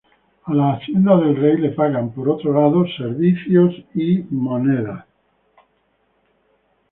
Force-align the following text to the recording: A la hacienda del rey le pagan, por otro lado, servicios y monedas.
A 0.45 0.53
la 0.55 0.69
hacienda 0.75 1.15
del 1.17 1.35
rey 1.35 1.57
le 1.57 1.69
pagan, 1.69 2.11
por 2.11 2.27
otro 2.27 2.51
lado, 2.59 2.85
servicios 2.97 3.75
y 3.93 4.23
monedas. 4.31 5.05